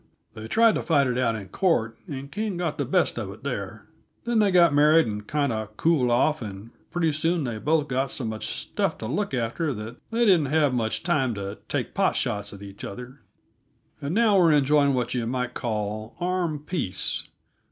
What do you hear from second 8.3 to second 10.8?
stuff to look after that they didn't have